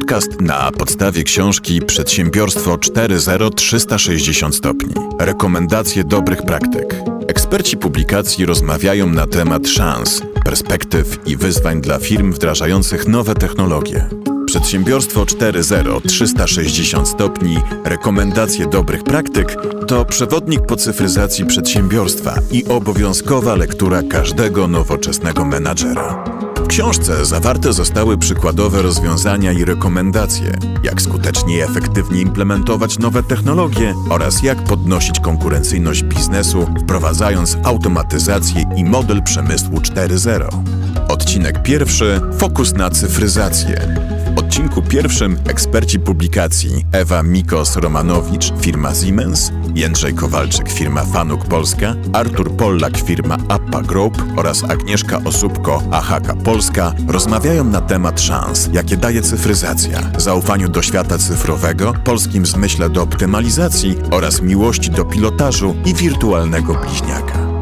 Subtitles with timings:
[0.00, 4.94] Podcast na podstawie książki Przedsiębiorstwo 4.0 360 stopni.
[5.18, 6.94] Rekomendacje dobrych praktyk.
[7.28, 14.08] Eksperci publikacji rozmawiają na temat szans, perspektyw i wyzwań dla firm wdrażających nowe technologie.
[14.46, 19.56] Przedsiębiorstwo 4.0 360 stopni, rekomendacje dobrych praktyk
[19.88, 26.45] to przewodnik po cyfryzacji przedsiębiorstwa i obowiązkowa lektura każdego nowoczesnego menadżera.
[26.66, 33.94] W książce zawarte zostały przykładowe rozwiązania i rekomendacje, jak skutecznie i efektywnie implementować nowe technologie
[34.10, 40.48] oraz jak podnosić konkurencyjność biznesu, wprowadzając automatyzację i model przemysłu 4.0.
[41.08, 43.96] Odcinek pierwszy Fokus na cyfryzację.
[44.36, 52.56] W odcinku pierwszym eksperci publikacji Ewa Mikos-Romanowicz, firma Siemens, Jędrzej Kowalczyk, firma Fanuk Polska, Artur
[52.56, 59.22] Pollak, firma Appa Group oraz Agnieszka Osóbko, AHK Polska rozmawiają na temat szans, jakie daje
[59.22, 66.74] cyfryzacja, zaufaniu do świata cyfrowego, polskim zmyśle do optymalizacji oraz miłości do pilotażu i wirtualnego
[66.74, 67.55] bliźniaka.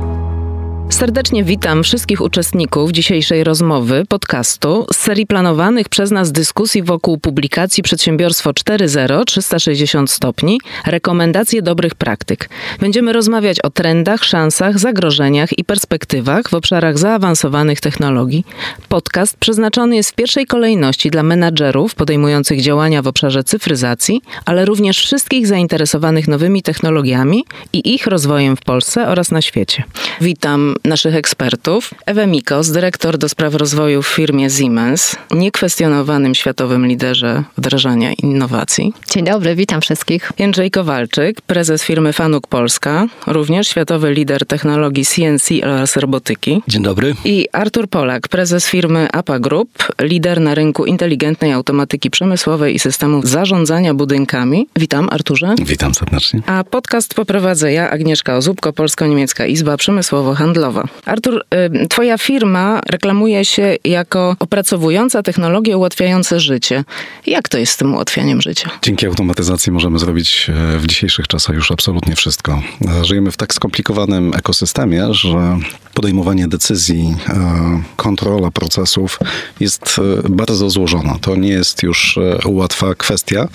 [0.94, 7.82] Serdecznie witam wszystkich uczestników dzisiejszej rozmowy, podcastu, z serii planowanych przez nas dyskusji wokół publikacji
[7.82, 12.48] Przedsiębiorstwo 4.0 360 stopni rekomendacje dobrych praktyk.
[12.80, 18.44] Będziemy rozmawiać o trendach, szansach, zagrożeniach i perspektywach w obszarach zaawansowanych technologii.
[18.88, 24.98] Podcast przeznaczony jest w pierwszej kolejności dla menadżerów podejmujących działania w obszarze cyfryzacji, ale również
[24.98, 29.84] wszystkich zainteresowanych nowymi technologiami i ich rozwojem w Polsce oraz na świecie.
[30.20, 31.90] Witam naszych ekspertów.
[32.06, 38.92] Ewa Mikos, dyrektor do spraw rozwoju w firmie Siemens, niekwestionowanym światowym liderze wdrażania innowacji.
[39.10, 40.32] Dzień dobry, witam wszystkich.
[40.38, 46.62] Jędrzej Kowalczyk, prezes firmy Fanuk Polska, również światowy lider technologii CNC oraz robotyki.
[46.68, 47.14] Dzień dobry.
[47.24, 53.28] I Artur Polak, prezes firmy APA Group, lider na rynku inteligentnej automatyki przemysłowej i systemów
[53.28, 54.68] zarządzania budynkami.
[54.76, 55.54] Witam, Arturze.
[55.62, 56.40] Witam serdecznie.
[56.46, 60.73] A podcast poprowadzę ja, Agnieszka Ozubko, Polsko-Niemiecka Izba Przemysłowo-Handlowa.
[61.04, 61.44] Artur,
[61.84, 66.84] y, twoja firma reklamuje się jako opracowująca technologie ułatwiające życie.
[67.26, 68.70] Jak to jest z tym ułatwianiem życia?
[68.82, 72.62] Dzięki automatyzacji możemy zrobić e, w dzisiejszych czasach już absolutnie wszystko.
[73.00, 75.58] E, żyjemy w tak skomplikowanym ekosystemie, że
[75.94, 79.18] podejmowanie decyzji, e, kontrola procesów
[79.60, 81.18] jest bardzo złożona.
[81.20, 83.48] To nie jest już łatwa kwestia.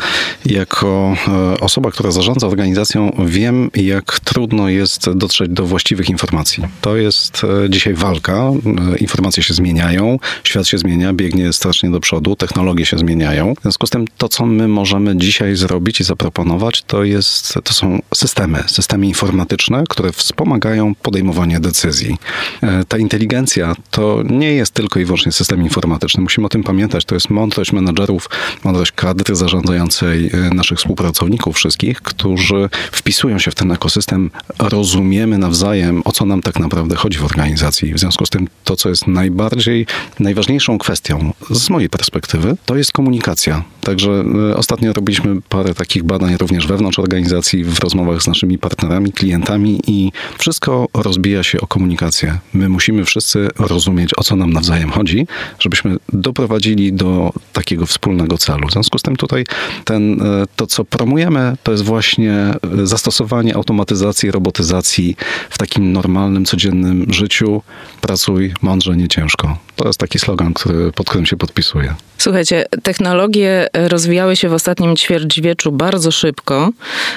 [0.46, 1.16] Jako
[1.60, 6.64] osoba, która zarządza organizacją, wiem, jak trudno jest dotrzeć do właściwych informacji.
[6.82, 8.34] To jest e, dzisiaj walka.
[8.34, 13.54] E, informacje się zmieniają, świat się zmienia, biegnie strasznie do przodu, technologie się zmieniają.
[13.60, 17.74] W związku z tym to, co my możemy dzisiaj zrobić i zaproponować, to, jest, to
[17.74, 22.18] są systemy, systemy informatyczne, które wspomagają podejmowanie decyzji.
[22.62, 26.23] E, ta inteligencja to nie jest tylko i wyłącznie system informatyczny.
[26.23, 27.06] Musimy o tym pamiętać.
[27.06, 28.29] To jest mądrość menedżerów,
[28.63, 36.12] mądrość kadry zarządzającej naszych współpracowników wszystkich, którzy wpisują się w ten ekosystem, rozumiemy nawzajem, o
[36.12, 37.94] co nam tak naprawdę chodzi w organizacji.
[37.94, 39.85] W związku z tym to, co jest najbardziej,
[40.19, 43.63] najważniejszą kwestią z mojej perspektywy, to jest komunikacja.
[43.81, 49.11] Także e, ostatnio robiliśmy parę takich badań również wewnątrz organizacji, w rozmowach z naszymi partnerami,
[49.11, 52.19] klientami i wszystko rozbija się o komunikację.
[52.53, 55.28] My musimy wszyscy rozumieć, o co nam nawzajem chodzi,
[55.59, 58.68] żebyśmy doprowadzili do takiego wspólnego celu.
[58.68, 59.44] W związku z tym tutaj
[59.85, 65.16] ten, e, to, co promujemy, to jest właśnie e, zastosowanie automatyzacji, robotyzacji
[65.50, 67.62] w takim normalnym, codziennym życiu
[68.02, 69.58] pracuj mądrze, nie ciężko.
[69.79, 71.95] To jest taki slogan, który, pod którym się podpisuję.
[72.17, 76.69] Słuchajcie, technologie rozwijały się w ostatnim ćwierćwieczu bardzo szybko,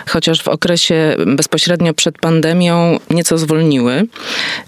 [0.08, 4.04] chociaż w okresie bezpośrednio przed pandemią nieco zwolniły.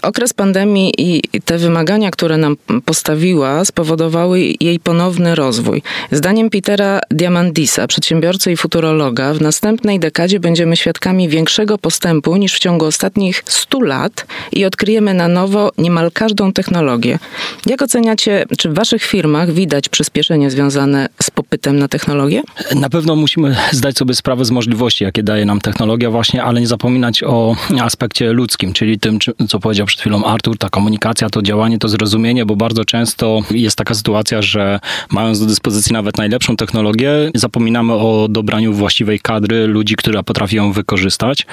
[0.01, 5.81] Okres pandemii i te wymagania, które nam postawiła, spowodowały jej ponowny rozwój.
[6.11, 12.59] Zdaniem Petera Diamandisa, przedsiębiorcy i futurologa, w następnej dekadzie będziemy świadkami większego postępu niż w
[12.59, 17.19] ciągu ostatnich 100 lat i odkryjemy na nowo niemal każdą technologię.
[17.65, 22.41] Jak oceniacie, czy w waszych firmach widać przyspieszenie związane z popytem na technologię?
[22.75, 26.67] Na pewno musimy zdać sobie sprawę z możliwości, jakie daje nam technologia właśnie, ale nie
[26.67, 31.79] zapominać o aspekcie ludzkim, czyli tym, co powiedział przed chwilą Artur, ta komunikacja, to działanie,
[31.79, 34.79] to zrozumienie, bo bardzo często jest taka sytuacja, że
[35.11, 40.71] mając do dyspozycji nawet najlepszą technologię, zapominamy o dobraniu właściwej kadry, ludzi, która potrafi ją
[40.71, 41.45] wykorzystać.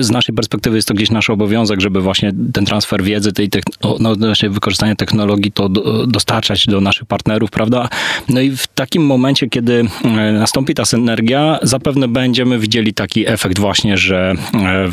[0.00, 3.48] Z naszej perspektywy jest to gdzieś nasz obowiązek, żeby właśnie ten transfer wiedzy, tej
[4.00, 4.14] no,
[4.50, 5.67] wykorzystanie technologii to
[6.06, 7.88] dostarczać do naszych partnerów, prawda?
[8.28, 9.84] No i w takim momencie, kiedy
[10.32, 14.34] nastąpi ta synergia, zapewne będziemy widzieli taki efekt właśnie, że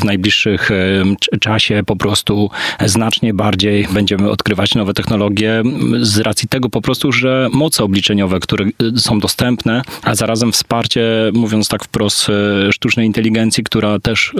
[0.00, 0.70] w najbliższych
[1.40, 2.50] czasie po prostu
[2.86, 5.62] znacznie bardziej będziemy odkrywać nowe technologie
[6.00, 8.64] z racji tego po prostu, że moce obliczeniowe, które
[8.96, 11.02] są dostępne, a zarazem wsparcie,
[11.32, 12.30] mówiąc tak wprost,
[12.70, 14.34] sztucznej inteligencji, która też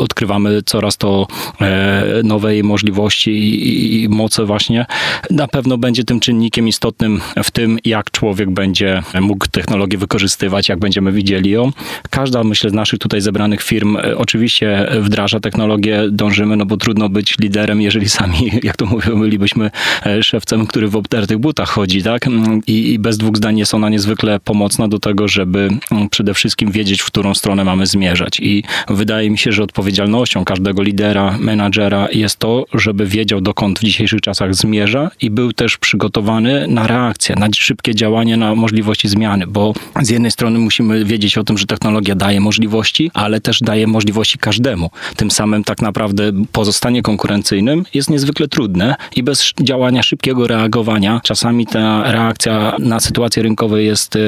[0.00, 1.26] odkrywamy coraz to
[1.60, 4.86] e, nowej możliwości i moce właśnie,
[5.30, 10.78] na pewno będzie tym czynnikiem istotnym w tym, jak człowiek będzie mógł technologię wykorzystywać, jak
[10.78, 11.72] będziemy widzieli ją.
[12.10, 17.08] Każda, myślę, z naszych tutaj zebranych firm e, oczywiście wdraża technologię, dążymy, no bo trudno
[17.08, 19.70] być liderem, jeżeli sami, jak to mówią, bylibyśmy
[20.06, 22.26] e, szewcem, który w obtertych butach chodzi, tak?
[22.66, 25.68] I, I bez dwóch zdań jest ona niezwykle pomocna do tego, żeby
[26.10, 28.40] przede wszystkim wiedzieć, w którą stronę mamy zmierzać.
[28.40, 33.82] I wydaje mi się, że odpowiedzialnością każdego lidera, menadżera jest to, żeby wiedział, dokąd w
[33.82, 39.46] dzisiejszych czasach zmierza i był też przygotowany na reakcję, na szybkie działanie, na możliwości zmiany,
[39.46, 43.86] bo z jednej strony musimy wiedzieć o tym, że technologia daje możliwości, ale też daje
[43.86, 44.90] możliwości każdemu.
[45.16, 51.66] Tym samym tak naprawdę pozostanie konkurencyjnym jest niezwykle trudne i bez działania szybkiego reagowania, czasami
[51.66, 54.18] ta reakcja na sytuacje rynkowe jest e,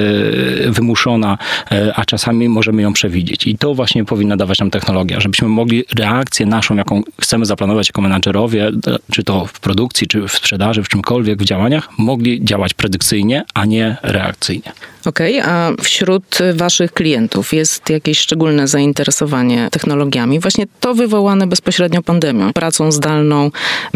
[0.71, 1.39] wymuszona,
[1.73, 3.47] e, a czasami możemy ją przewidzieć.
[3.47, 8.01] I to właśnie powinna dawać nam technologia, żebyśmy mogli reakcję naszą, jaką chcemy zaplanować jako
[8.03, 8.71] menadżerowie,
[9.13, 13.65] czy to w produkcji, czy w sprzedaży, w czymkolwiek, w działaniach, mogli działać predykcyjnie, a
[13.65, 14.73] nie reakcyjnie.
[15.05, 20.41] Okej, okay, a wśród waszych klientów jest jakieś szczególne zainteresowanie technologiami?
[20.41, 23.51] Właśnie to wywołane bezpośrednio pandemią, pracą zdalną,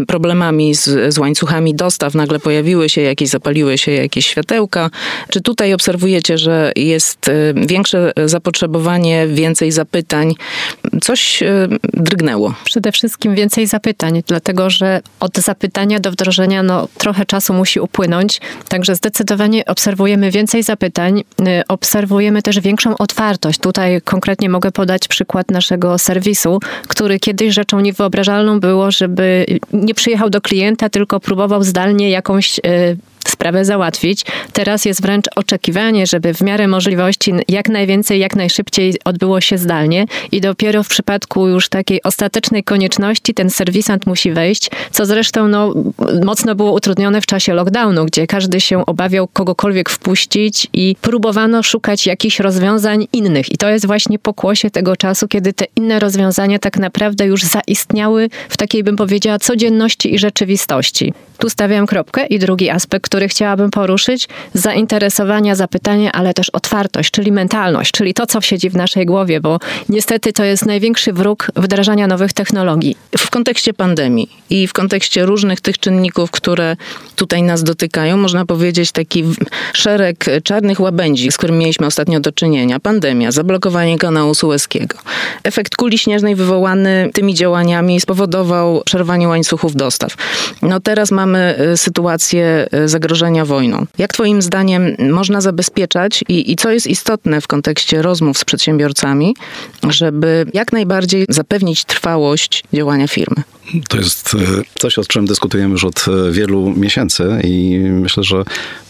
[0.07, 4.89] problemami z, z łańcuchami dostaw, nagle pojawiły się jakieś, zapaliły się jakieś światełka.
[5.29, 10.33] Czy tutaj obserwujecie, że jest y, większe zapotrzebowanie, więcej zapytań?
[11.01, 12.53] Coś y, drgnęło?
[12.63, 18.41] Przede wszystkim więcej zapytań, dlatego że od zapytania do wdrożenia no, trochę czasu musi upłynąć,
[18.69, 23.59] także zdecydowanie obserwujemy więcej zapytań pytań y, obserwujemy też większą otwartość.
[23.59, 30.29] Tutaj konkretnie mogę podać przykład naszego serwisu, który kiedyś rzeczą niewyobrażalną było, żeby nie przyjechał
[30.29, 32.97] do klienta, tylko próbował zdalnie jakąś y,
[33.29, 34.25] sprawę załatwić.
[34.53, 40.05] Teraz jest wręcz oczekiwanie, żeby w miarę możliwości jak najwięcej, jak najszybciej odbyło się zdalnie
[40.31, 45.73] i dopiero w przypadku już takiej ostatecznej konieczności ten serwisant musi wejść, co zresztą no,
[46.23, 52.07] mocno było utrudnione w czasie lockdownu, gdzie każdy się obawiał kogokolwiek wpuścić i próbowano szukać
[52.07, 53.51] jakichś rozwiązań innych.
[53.51, 58.29] I to jest właśnie pokłosie tego czasu, kiedy te inne rozwiązania tak naprawdę już zaistniały
[58.49, 61.13] w takiej, bym powiedziała, codzienności i rzeczywistości.
[61.37, 67.31] Tu stawiam kropkę i drugi aspekt, który chciałabym poruszyć, zainteresowania, zapytania, ale też otwartość, czyli
[67.31, 69.59] mentalność, czyli to, co siedzi w naszej głowie, bo
[69.89, 72.97] niestety to jest największy wróg wdrażania nowych technologii.
[73.17, 76.75] W kontekście pandemii i w kontekście różnych tych czynników, które
[77.15, 79.23] tutaj nas dotykają, można powiedzieć taki
[79.73, 82.79] szereg czarnych łabędzi, z którymi mieliśmy ostatnio do czynienia.
[82.79, 84.97] Pandemia, zablokowanie kanału sueskiego.
[85.43, 90.15] Efekt kuli śnieżnej wywołany tymi działaniami spowodował przerwanie łańcuchów dostaw.
[90.61, 93.85] No teraz mamy y, sytuację y, zagrożenia zagrożenia wojną.
[93.97, 99.35] Jak Twoim zdaniem można zabezpieczać i, i co jest istotne w kontekście rozmów z przedsiębiorcami,
[99.89, 103.43] żeby jak najbardziej zapewnić trwałość działania firmy?
[103.89, 108.43] To jest e, coś, o czym dyskutujemy już od e, wielu miesięcy i myślę, że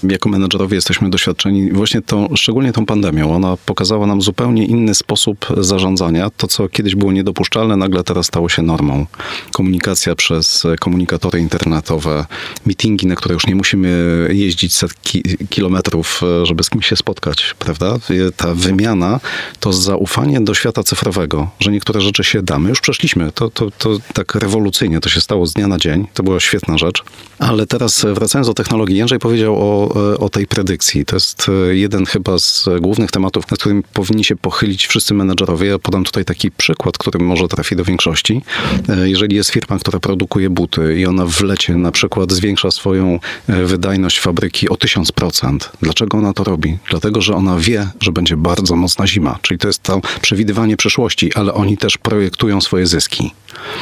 [0.03, 3.35] jako menedżerowie jesteśmy doświadczeni właśnie tą, szczególnie tą pandemią.
[3.35, 6.29] Ona pokazała nam zupełnie inny sposób zarządzania.
[6.37, 9.05] To, co kiedyś było niedopuszczalne, nagle teraz stało się normą.
[9.51, 12.25] Komunikacja przez komunikatory internetowe,
[12.65, 13.89] meetingi, na które już nie musimy
[14.31, 17.97] jeździć setki kilometrów, e, żeby z kimś się spotkać, prawda?
[18.35, 19.19] Ta wymiana
[19.59, 22.69] to zaufanie do świata cyfrowego, że niektóre rzeczy się damy.
[22.69, 23.31] Już przeszliśmy.
[23.31, 24.99] To, to, to tak rewolucyjnie rewolucyjnie.
[24.99, 26.07] To się stało z dnia na dzień.
[26.13, 27.03] To była świetna rzecz.
[27.39, 31.05] Ale teraz wracając do technologii, Jędrzej powiedział o, o tej predykcji.
[31.05, 35.67] To jest e, jeden chyba z głównych tematów, nad którym powinni się pochylić wszyscy menedżerowie.
[35.67, 38.41] Ja podam tutaj taki przykład, który może trafi do większości.
[38.89, 43.19] E, jeżeli jest firma, która produkuje buty i ona w lecie na przykład zwiększa swoją
[43.47, 45.57] e, wydajność fabryki o 1000%.
[45.81, 46.77] Dlaczego ona to robi?
[46.89, 49.39] Dlatego, że ona wie, że będzie bardzo mocna zima.
[49.41, 53.31] Czyli to jest to przewidywanie przyszłości, ale oni też projektują swoje zyski.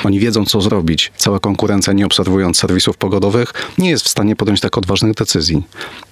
[0.03, 1.11] Oni wiedzą, co zrobić.
[1.17, 5.63] Cała konkurencja, nie obserwując serwisów pogodowych, nie jest w stanie podjąć tak odważnych decyzji.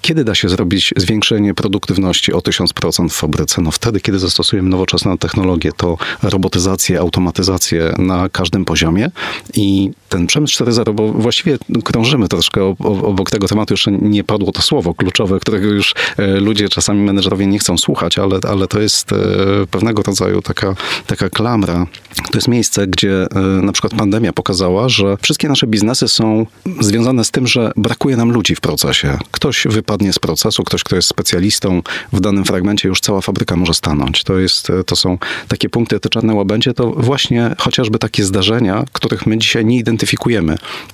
[0.01, 3.61] Kiedy da się zrobić zwiększenie produktywności o 1000% w fabryce?
[3.61, 9.11] No wtedy, kiedy zastosujemy nowoczesne technologie, to robotyzację, automatyzację na każdym poziomie
[9.53, 14.61] i ten przemysł 4.0, bo właściwie krążymy troszkę obok tego tematu, jeszcze nie padło to
[14.61, 19.13] słowo kluczowe, którego już e, ludzie, czasami menedżerowie nie chcą słuchać, ale, ale to jest
[19.13, 19.15] e,
[19.71, 20.75] pewnego rodzaju taka,
[21.07, 21.87] taka klamra.
[22.31, 26.45] To jest miejsce, gdzie e, na przykład pandemia pokazała, że wszystkie nasze biznesy są
[26.79, 29.17] związane z tym, że brakuje nam ludzi w procesie.
[29.31, 31.81] Ktoś wypadnie z procesu, ktoś, kto jest specjalistą
[32.13, 34.23] w danym fragmencie, już cała fabryka może stanąć.
[34.23, 39.25] To, jest, to są takie punkty, te czarne łabędzie, to właśnie chociażby takie zdarzenia, których
[39.25, 40.00] my dzisiaj nie identyfikujemy.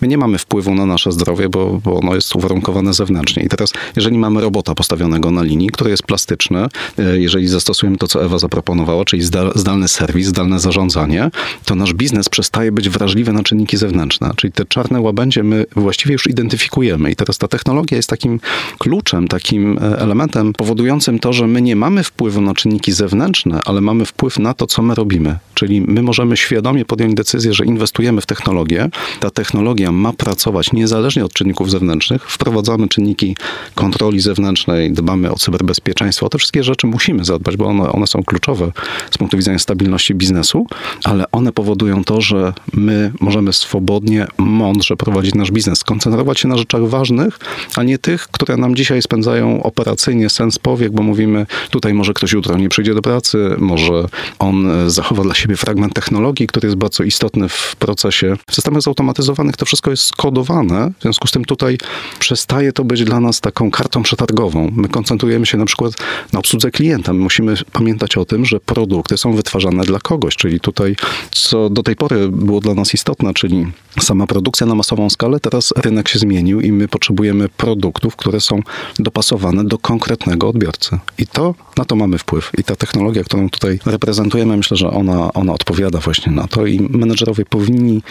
[0.01, 3.43] My nie mamy wpływu na nasze zdrowie, bo, bo ono jest uwarunkowane zewnętrznie.
[3.43, 8.07] I teraz, jeżeli mamy robota postawionego na linii, który jest plastyczny, e, jeżeli zastosujemy to,
[8.07, 9.23] co Ewa zaproponowała, czyli
[9.55, 11.31] zdalny serwis, zdalne zarządzanie,
[11.65, 14.31] to nasz biznes przestaje być wrażliwy na czynniki zewnętrzne.
[14.35, 17.11] Czyli te czarne łabędzie my właściwie już identyfikujemy.
[17.11, 18.39] I teraz ta technologia jest takim
[18.77, 23.81] kluczem, takim e, elementem powodującym to, że my nie mamy wpływu na czynniki zewnętrzne, ale
[23.81, 25.37] mamy wpływ na to, co my robimy.
[25.53, 28.89] Czyli my możemy świadomie podjąć decyzję, że inwestujemy w technologię.
[29.19, 32.31] Ta technologia ma pracować niezależnie od czynników zewnętrznych.
[32.31, 33.35] Wprowadzamy czynniki
[33.75, 36.25] kontroli zewnętrznej, dbamy o cyberbezpieczeństwo.
[36.25, 38.71] O te wszystkie rzeczy musimy zadbać, bo one, one są kluczowe
[39.11, 40.67] z punktu widzenia stabilności biznesu,
[41.03, 46.57] ale one powodują to, że my możemy swobodnie, mądrze prowadzić nasz biznes, koncentrować się na
[46.57, 47.39] rzeczach ważnych,
[47.75, 52.31] a nie tych, które nam dzisiaj spędzają operacyjnie sens powiek, bo mówimy, tutaj może ktoś
[52.31, 54.05] jutro nie przyjdzie do pracy, może
[54.39, 58.37] on e, zachowa dla siebie fragment technologii, który jest bardzo istotny w procesie.
[58.49, 61.77] W systemach zautomatyzowanych to wszystko jest skodowane, w związku z tym tutaj
[62.19, 64.71] przestaje to być dla nas taką kartą przetargową.
[64.75, 65.93] My koncentrujemy się na przykład
[66.33, 67.13] na obsłudze klienta.
[67.13, 70.95] My musimy pamiętać o tym, że produkty są wytwarzane dla kogoś, czyli tutaj,
[71.31, 73.67] co do tej pory było dla nas istotne, czyli
[73.99, 78.59] sama produkcja na masową skalę, teraz rynek się zmienił i my potrzebujemy produktów, które są
[78.99, 80.99] dopasowane do konkretnego odbiorcy.
[81.17, 82.51] I to, na to mamy wpływ.
[82.57, 86.79] I ta technologia, którą tutaj reprezentujemy, myślę, że ona, ona odpowiada właśnie na to i
[86.79, 88.01] menedżerowie powinni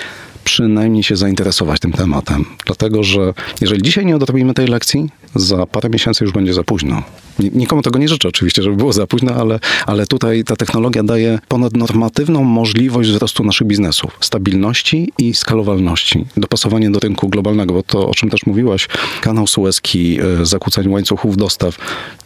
[0.67, 2.45] przynajmniej się zainteresować tym tematem.
[2.67, 7.03] Dlatego, że jeżeli dzisiaj nie odrobimy tej lekcji, za parę miesięcy już będzie za późno.
[7.39, 11.39] Nikomu tego nie życzę oczywiście, żeby było za późno, ale, ale tutaj ta technologia daje
[11.49, 18.15] ponadnormatywną możliwość wzrostu naszych biznesów, stabilności i skalowalności, dopasowanie do rynku globalnego, bo to, o
[18.15, 18.89] czym też mówiłaś,
[19.21, 21.79] kanał sueski, e, zakłócenie łańcuchów dostaw,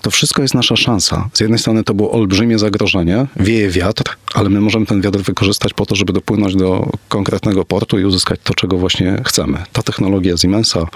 [0.02, 1.29] to wszystko jest nasza szansa.
[1.33, 5.75] Z jednej strony to było olbrzymie zagrożenie, wieje wiatr, ale my możemy ten wiatr wykorzystać
[5.75, 9.59] po to, żeby dopłynąć do konkretnego portu i uzyskać to, czego właśnie chcemy.
[9.73, 10.87] Ta technologia Siemensa,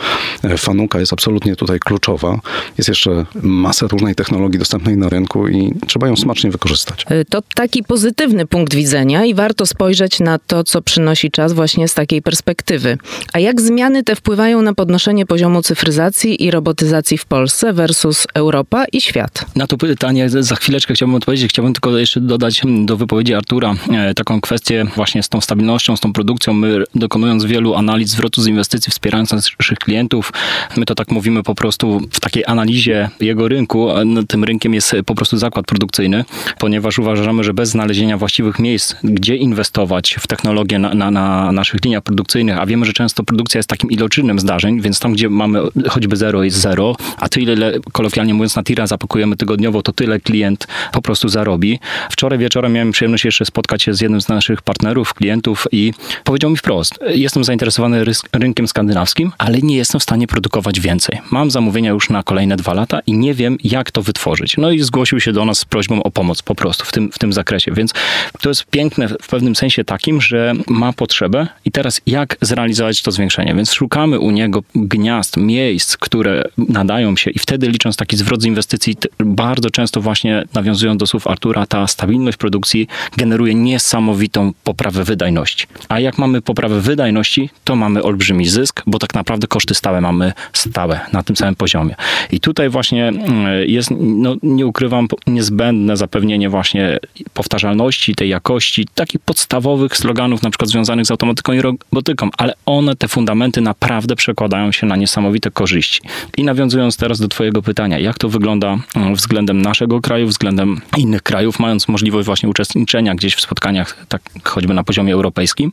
[0.42, 2.40] e, Fanuka jest absolutnie tutaj kluczowa.
[2.78, 7.04] Jest jeszcze masa różnej technologii dostępnej na rynku i trzeba ją smacznie wykorzystać.
[7.08, 11.88] E, to taki pozytywny punkt widzenia i warto spojrzeć na to, co przynosi czas właśnie
[11.88, 12.98] z takiej perspektywy.
[13.32, 18.84] A jak zmiany te wpływają na podnoszenie poziomu cyfryzacji i robotyzacji w Polsce versus Europa
[18.92, 19.44] i świat?
[19.56, 21.50] Na to pytanie za chwileczkę chciałbym odpowiedzieć.
[21.50, 26.00] Chciałbym tylko jeszcze dodać do wypowiedzi Artura e, taką kwestię właśnie z tą stabilnością, z
[26.00, 26.52] tą produkcją.
[26.52, 30.32] My dokonując wielu analiz zwrotu z inwestycji, wspierając naszych klientów,
[30.76, 33.93] my to tak mówimy po prostu w takiej analizie jego rynku.
[34.28, 36.24] Tym rynkiem jest po prostu zakład produkcyjny,
[36.58, 41.84] ponieważ uważamy, że bez znalezienia właściwych miejsc, gdzie inwestować w technologię na, na, na naszych
[41.84, 45.60] liniach produkcyjnych, a wiemy, że często produkcja jest takim iloczynnym zdarzeń, więc tam, gdzie mamy
[45.88, 50.66] choćby zero jest zero, a tyle, kolokwialnie mówiąc na tira zapakujemy tygodniowo, to tyle klient
[50.92, 51.78] po prostu zarobi.
[52.10, 55.92] Wczoraj wieczorem miałem przyjemność jeszcze spotkać się z jednym z naszych partnerów, klientów i
[56.24, 61.20] powiedział mi wprost, jestem zainteresowany rynkiem skandynawskim, ale nie jestem w stanie produkować więcej.
[61.30, 64.56] Mam zamówienia już na kolejne dwa lata i nie wiem, jak to wytworzyć.
[64.56, 67.18] No i zgłosił się do nas z prośbą o pomoc po prostu w tym, w
[67.18, 67.92] tym zakresie, więc
[68.40, 73.10] to jest piękne w pewnym sensie takim, że ma potrzebę i teraz jak zrealizować to
[73.10, 78.42] zwiększenie, więc szukamy u niego gniazd, miejsc, które nadają się i wtedy licząc taki zwrot
[78.42, 85.04] z inwestycji, bardzo często właśnie nawiązując do słów Artura, ta stabilność produkcji generuje niesamowitą poprawę
[85.04, 85.66] wydajności.
[85.88, 90.32] A jak mamy poprawę wydajności, to mamy olbrzymi zysk, bo tak naprawdę koszty stałe mamy
[90.52, 91.94] stałe na tym samym poziomie.
[92.30, 96.98] I tutaj właśnie mm, jest, no, nie ukrywam, niezbędne zapewnienie właśnie
[97.34, 102.96] powtarzalności, tej jakości, takich podstawowych sloganów, na przykład związanych z automatyką i robotyką, ale one,
[102.96, 106.00] te fundamenty naprawdę przekładają się na niesamowite korzyści.
[106.36, 111.22] I nawiązując teraz do Twojego pytania, jak to wygląda mm, względem naszego kraju, względem innych
[111.22, 115.72] krajów, mając możliwość właśnie uczestniczenia gdzieś w spotkaniach, tak choćby na poziomie europejskim,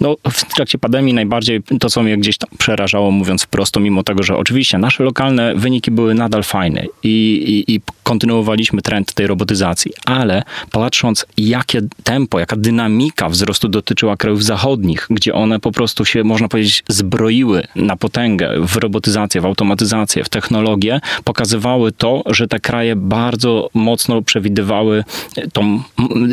[0.00, 4.22] no w trakcie pandemii najbardziej to, co mnie gdzieś tam przerażało, mówiąc wprost, mimo tego,
[4.22, 9.92] że oczywiście nasze lokalne wyniki były nadal fajne i i, i kontynuowaliśmy trend tej robotyzacji,
[10.04, 16.24] ale patrząc, jakie tempo, jaka dynamika wzrostu dotyczyła krajów zachodnich, gdzie one po prostu się,
[16.24, 22.60] można powiedzieć, zbroiły na potęgę w robotyzację, w automatyzację, w technologię, pokazywały to, że te
[22.60, 25.04] kraje bardzo mocno przewidywały
[25.52, 25.82] tą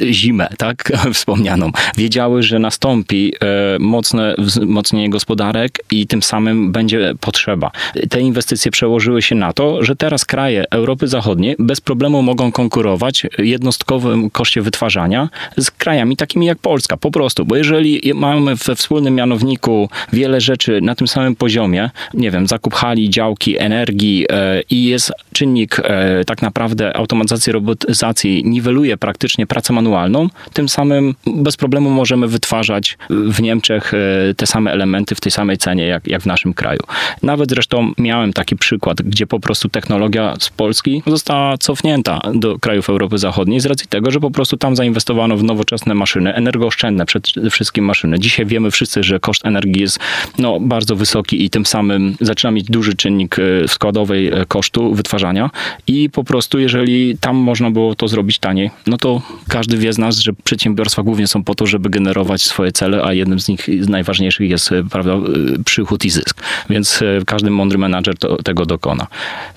[0.09, 1.71] zimę, tak, wspomnianą.
[1.97, 7.71] Wiedziały, że nastąpi e, mocne wzmocnienie gospodarek i tym samym będzie potrzeba.
[8.09, 13.27] Te inwestycje przełożyły się na to, że teraz kraje Europy Zachodniej bez problemu mogą konkurować
[13.37, 17.45] jednostkowym koszcie wytwarzania z krajami takimi jak Polska, po prostu.
[17.45, 22.73] Bo jeżeli mamy we wspólnym mianowniku wiele rzeczy na tym samym poziomie, nie wiem, zakup
[22.73, 29.73] hali, działki, energii e, i jest czynnik e, tak naprawdę automatyzacji, robotyzacji niweluje praktycznie pracę
[29.73, 35.31] manualną, tym samym bez problemu możemy wytwarzać w Niemczech e, te same elementy w tej
[35.31, 36.79] samej cenie jak, jak w naszym kraju.
[37.23, 40.74] Nawet zresztą miałem taki przykład, gdzie po prostu technologia z Polski
[41.07, 45.43] została cofnięta do krajów Europy Zachodniej z racji tego, że po prostu tam zainwestowano w
[45.43, 48.19] nowoczesne maszyny, energooszczędne przede wszystkim maszyny.
[48.19, 49.99] Dzisiaj wiemy wszyscy, że koszt energii jest
[50.39, 55.49] no, bardzo wysoki i tym samym zaczyna mieć duży czynnik e, składowej e, kosztu wytwarzania
[55.87, 59.97] i po prostu jeżeli tam można było to zrobić taniej, no to każdy wie z
[59.97, 63.67] nas, że przedsiębiorstwa głównie są po to, żeby generować swoje cele, a jednym z nich
[63.79, 65.17] z najważniejszych jest e, prawda,
[65.65, 66.41] przychód i zysk.
[66.69, 69.07] Więc każdy mądry menadżer to, tego dokona.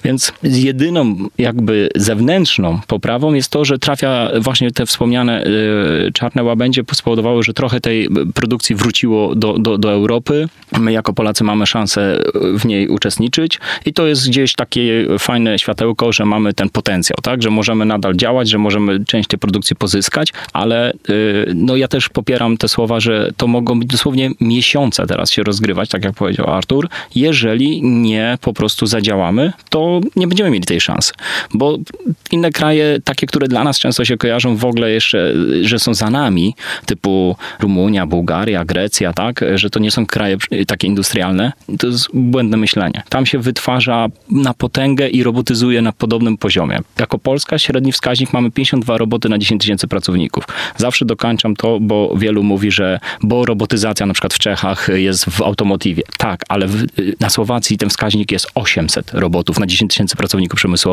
[0.04, 1.08] Więc jedyną
[1.38, 5.45] jakby zewnętrzną poprawą jest to, że trafia właśnie te wspomniane
[6.15, 10.49] czarne łabędzie spowodowały, że trochę tej produkcji wróciło do, do, do Europy.
[10.79, 12.23] My jako Polacy mamy szansę
[12.59, 17.43] w niej uczestniczyć i to jest gdzieś takie fajne światełko, że mamy ten potencjał, tak,
[17.43, 22.09] że możemy nadal działać, że możemy część tej produkcji pozyskać, ale y, no ja też
[22.09, 26.50] popieram te słowa, że to mogą być dosłownie miesiące teraz się rozgrywać, tak jak powiedział
[26.50, 26.88] Artur.
[27.15, 30.98] Jeżeli nie po prostu zadziałamy, to nie będziemy mieli tej szansy,
[31.55, 31.78] bo
[32.33, 36.11] inne kraje, takie, które dla nas często się kojarzą w ogóle jeszcze, że są za
[36.11, 36.55] nami,
[36.87, 40.37] typu Rumunia, Bułgaria, Grecja, tak, że to nie są kraje
[40.67, 43.02] takie industrialne, to jest błędne myślenie.
[43.09, 46.78] Tam się wytwarza na potęgę i robotyzuje na podobnym poziomie.
[46.99, 50.45] Jako Polska średni wskaźnik mamy 52 roboty na 10 tysięcy pracowników.
[50.76, 55.43] Zawsze dokańczam to, bo wielu mówi, że bo robotyzacja na przykład w Czechach jest w
[55.43, 56.02] automotywie.
[56.19, 56.87] Tak, ale w,
[57.21, 60.88] na Słowacji ten wskaźnik jest 800 robotów na 10 tysięcy pracowników przemysłowych,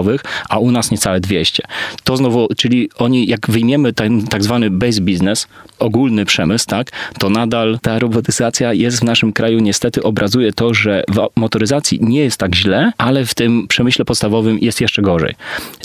[0.50, 1.64] a u nas niecałe 200.
[2.04, 5.48] To znowu, czyli oni, jak wyjmiemy ten tak zwany base business,
[5.80, 11.04] ogólny przemysł, tak, to nadal ta robotyzacja jest w naszym kraju, niestety obrazuje to, że
[11.14, 15.36] w motoryzacji nie jest tak źle, ale w tym przemyśle podstawowym jest jeszcze gorzej.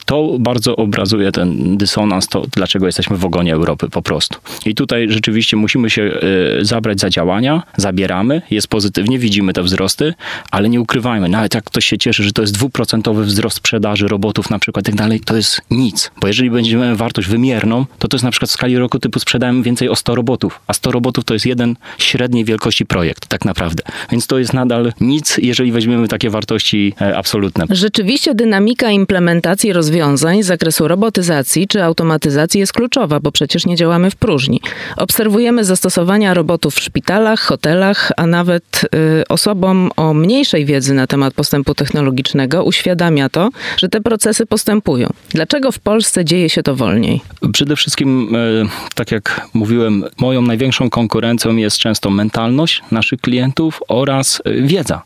[0.04, 4.38] To bardzo obrazuje ten dysonans, to dlaczego jesteśmy w ogonie Europy po prostu.
[4.66, 10.14] I tutaj rzeczywiście musimy się y, zabrać za działania, zabieramy, jest pozytywnie, widzimy te wzrosty,
[10.50, 14.50] ale nie ukrywajmy, nawet jak ktoś się cieszy, że to jest dwuprocentowy wzrost sprzedaży robotów
[14.50, 18.16] na przykład i tak dalej, to jest nic, bo jeżeli będziemy wartość wymierną, to to
[18.16, 21.24] jest na przykład w skali roku typu sprzedałem więcej o 100 robotów, a 100 robotów
[21.24, 23.82] to jest jeden średniej wielkości projekt, tak naprawdę.
[24.10, 27.64] Więc to jest nadal nic, jeżeli weźmiemy takie wartości e, absolutne.
[27.70, 34.10] Rzeczywiście dynamika implementacji rozwiązań z zakresu robotyzacji czy automatyzacji jest kluczowa, bo przecież nie działamy
[34.10, 34.60] w próżni.
[34.96, 38.80] Obserwujemy zastosowania robotów w szpitalach, hotelach, a nawet
[39.20, 45.08] y, osobom o mniejszej wiedzy na temat postępu technologicznego uświadamia to, że te procesy postępują.
[45.30, 47.20] Dlaczego w Polsce dzieje się to wolniej?
[47.52, 54.42] Przede wszystkim, y, tak jak mówiłem, moją największą konkurencją jest często mentalność naszych klientów oraz
[54.46, 55.02] y, wiedza.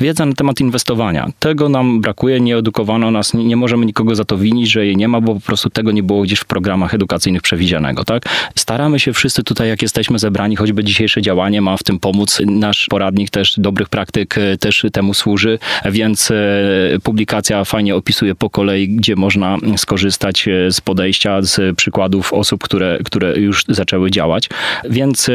[0.00, 1.28] Wiedza na temat inwestowania.
[1.38, 5.08] Tego nam brakuje, nie edukowano nas, nie, możemy nikogo za to winić, że jej nie
[5.08, 8.22] ma, bo po prostu tego nie było gdzieś w programach edukacyjnych przewidzianego, tak?
[8.54, 12.42] Staramy się wszyscy tutaj, jak jesteśmy zebrani, choćby dzisiejsze działanie ma w tym pomóc.
[12.46, 16.32] Nasz poradnik też dobrych praktyk y, też temu służy, więc
[17.02, 23.38] publikacja fajnie opisuje po kolei, gdzie można skorzystać z podejścia, z przykładów osób, które, które
[23.38, 24.48] już zaczęły działać.
[24.90, 25.30] Więc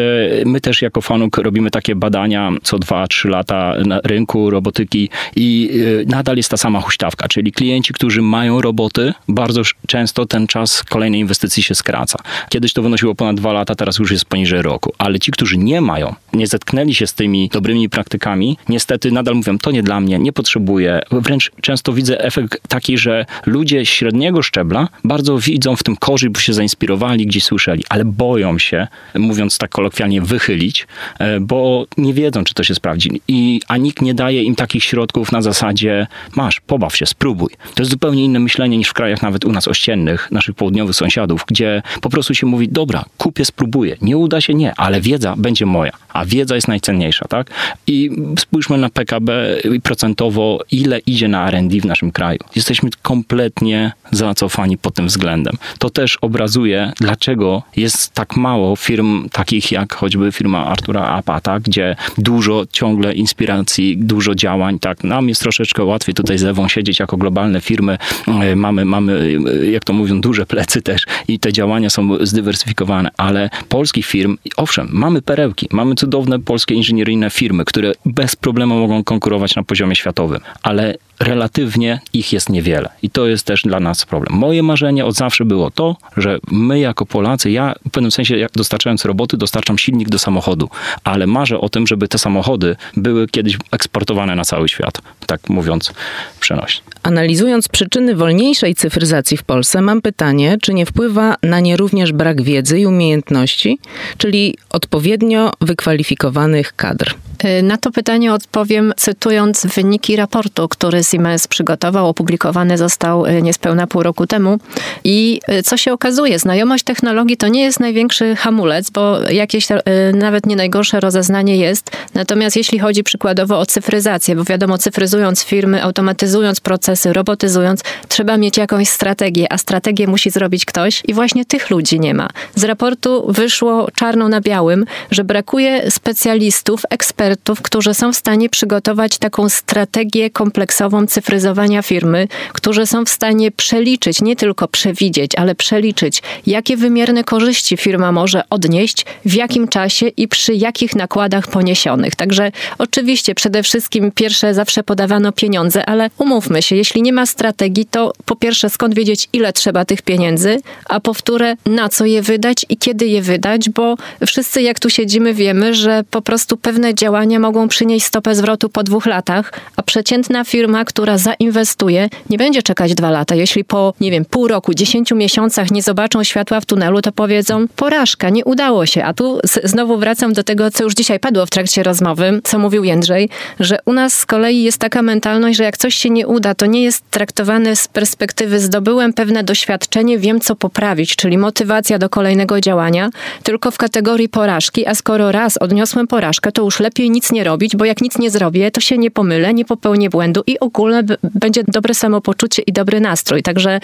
[0.45, 6.05] my też jako Fanuk robimy takie badania co 2-3 lata na rynku robotyki i y,
[6.07, 11.19] nadal jest ta sama huśtawka, czyli klienci, którzy mają roboty, bardzo często ten czas kolejnej
[11.19, 12.19] inwestycji się skraca.
[12.49, 15.81] Kiedyś to wynosiło ponad 2 lata, teraz już jest poniżej roku, ale ci, którzy nie
[15.81, 20.19] mają, nie zetknęli się z tymi dobrymi praktykami, niestety nadal mówią, to nie dla mnie,
[20.19, 21.01] nie potrzebuję.
[21.11, 26.39] Wręcz często widzę efekt taki, że ludzie średniego szczebla bardzo widzą w tym korzyść, bo
[26.39, 30.87] się zainspirowali, gdzieś słyszeli, ale boją się, mówiąc tak kolokwialnie, wychylić,
[31.19, 33.21] e, bo nie wiedzą, czy to się sprawdzi.
[33.27, 37.49] I, a nikt nie daje im takich środków na zasadzie, masz, pobaw się, spróbuj.
[37.75, 41.45] To jest zupełnie inne myślenie niż w krajach nawet u nas ościennych, naszych południowych sąsiadów,
[41.47, 43.97] gdzie po prostu się mówi, dobra, kupię, spróbuję.
[44.01, 47.49] Nie uda się, nie, ale wiedza będzie moja, a wiedza jest najcenniejsza, tak?
[47.87, 48.09] I
[48.39, 52.39] spójrzmy na PKB procentowo, ile idzie na R&D w naszym kraju.
[52.63, 55.53] Jesteśmy kompletnie zacofani pod tym względem.
[55.79, 61.95] To też obrazuje, dlaczego jest tak mało firm takich jak choćby firma Artura Apata, gdzie
[62.17, 65.03] dużo ciągle inspiracji, dużo działań, tak?
[65.03, 67.97] Nam jest troszeczkę łatwiej tutaj z Ewą siedzieć jako globalne firmy.
[68.27, 73.09] E, mamy, mamy, e, jak to mówią, duże plecy też i te działania są zdywersyfikowane,
[73.17, 79.03] ale polskich firm, owszem, mamy perełki, mamy cudowne polskie inżynieryjne firmy, które bez problemu mogą
[79.03, 82.89] konkurować na poziomie światowym, ale relatywnie ich jest niewiele.
[83.01, 84.39] I to jest też dla nas problem.
[84.39, 88.51] Moje marzenie od zawsze było to, że my jako Polacy, ja w pewnym sensie jak
[88.51, 90.69] dostarczając roboty, dostarczam silnik do samochodu,
[91.03, 95.93] ale marzę o tym, żeby te samochody były kiedyś eksportowane na cały świat, tak mówiąc
[96.39, 96.83] przenośnie.
[97.03, 102.41] Analizując przyczyny wolniejszej cyfryzacji w Polsce, mam pytanie, czy nie wpływa na nie również brak
[102.41, 103.79] wiedzy i umiejętności,
[104.17, 107.15] czyli odpowiednio wykwalifikowanych kadr?
[107.45, 113.87] Y, na to pytanie odpowiem cytując wyniki raportu, który Siemens przygotował, opublikowany został y, niespełna
[113.87, 114.59] pół roku temu.
[115.03, 119.67] I y, co się okazuje, znajomość technologii to nie jest największy hamulec, bo jakieś
[120.13, 121.91] nawet nie najgorsze rozeznanie jest.
[122.13, 128.57] Natomiast jeśli chodzi przykładowo o cyfryzację, bo wiadomo, cyfryzując firmy, automatyzując procesy, robotyzując, trzeba mieć
[128.57, 132.27] jakąś strategię, a strategię musi zrobić ktoś i właśnie tych ludzi nie ma.
[132.55, 138.49] Z raportu wyszło czarno na białym, że brakuje specjalistów, ekspertów, ekspertów, którzy są w stanie
[138.49, 145.55] przygotować taką strategię kompleksową cyfryzowania firmy, którzy są w stanie przeliczyć, nie tylko przewidzieć, ale
[145.55, 152.15] przeliczyć, jakie wymierne korzyści firma może odnieść, w jakim czasie i przy jakich nakładach poniesionych.
[152.15, 157.85] Także oczywiście przede wszystkim pierwsze zawsze podawano pieniądze, ale umówmy się, jeśli nie ma strategii,
[157.85, 162.21] to po pierwsze skąd wiedzieć, ile trzeba tych pieniędzy, a po wtóre na co je
[162.21, 163.95] wydać i kiedy je wydać, bo
[164.27, 168.69] wszyscy jak tu siedzimy wiemy, że po prostu pewne działania działania mogą przynieść stopę zwrotu
[168.69, 173.35] po dwóch latach, a przeciętna firma, która zainwestuje, nie będzie czekać dwa lata.
[173.35, 177.67] Jeśli po, nie wiem, pół roku, dziesięciu miesiącach nie zobaczą światła w tunelu, to powiedzą,
[177.75, 179.03] porażka, nie udało się.
[179.03, 182.83] A tu znowu wracam do tego, co już dzisiaj padło w trakcie rozmowy, co mówił
[182.83, 186.55] Jędrzej, że u nas z kolei jest taka mentalność, że jak coś się nie uda,
[186.55, 192.09] to nie jest traktowane z perspektywy zdobyłem pewne doświadczenie, wiem co poprawić, czyli motywacja do
[192.09, 193.09] kolejnego działania,
[193.43, 197.75] tylko w kategorii porażki, a skoro raz odniosłem porażkę, to już lepiej nic nie robić,
[197.75, 201.63] bo jak nic nie zrobię, to się nie pomylę, nie popełnię błędu i ogólnie będzie
[201.67, 203.43] dobre samopoczucie i dobry nastrój.
[203.43, 203.79] Także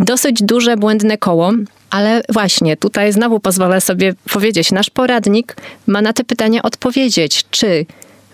[0.00, 1.52] dosyć duże błędne koło.
[1.90, 7.86] Ale właśnie tutaj znowu pozwolę sobie powiedzieć, nasz poradnik ma na te pytania odpowiedzieć, czy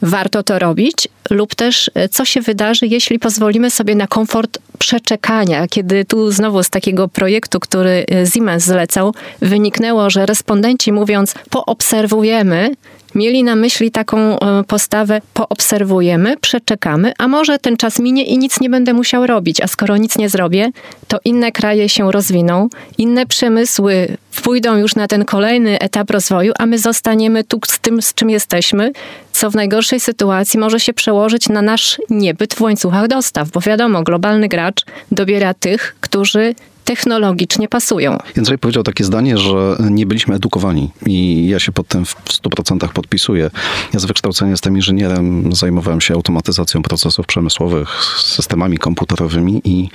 [0.02, 5.68] warto to robić, lub też e, co się wydarzy, jeśli pozwolimy sobie na komfort przeczekania,
[5.68, 12.70] kiedy tu znowu z takiego projektu, który e, Siemens zlecał, wyniknęło, że respondenci mówiąc poobserwujemy,
[13.14, 18.60] mieli na myśli taką e, postawę, poobserwujemy, przeczekamy, a może ten czas minie i nic
[18.60, 20.70] nie będę musiał robić, a skoro nic nie zrobię,
[21.08, 26.66] to inne kraje się rozwiną, inne przemysły pójdą już na ten kolejny etap rozwoju, a
[26.66, 28.92] my zostaniemy tu z tym, z czym jesteśmy,
[29.32, 34.02] co w najgorszej sytuacji może się przełożyć na nasz niebyt w łańcuchach dostaw, bo wiadomo,
[34.02, 38.18] globalny gracz dobiera tych, którzy technologicznie pasują.
[38.36, 42.88] Jędrzej powiedział takie zdanie, że nie byliśmy edukowani i ja się pod tym w 100%
[42.88, 43.50] podpisuję.
[43.92, 49.88] Ja z wykształcenia jestem inżynierem, zajmowałem się automatyzacją procesów przemysłowych, systemami komputerowymi i